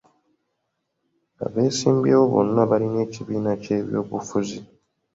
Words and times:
Abeesimbyewo 1.45 2.25
bonna 2.33 2.61
balina 2.69 2.99
ekibiina 3.05 3.51
ky'eby'obufuzi. 3.63 4.59